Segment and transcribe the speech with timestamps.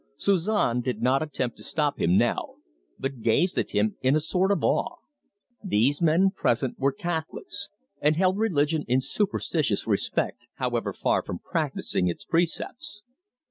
[0.17, 2.55] Suzon did not attempt to stop him now,
[2.97, 4.95] but gazed at him in a sort of awe.
[5.63, 7.69] These men present were Catholics,
[8.01, 13.03] and held religion in superstitious respect, however far from practising its precepts.